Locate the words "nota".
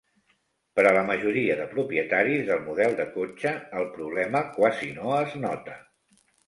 5.49-5.83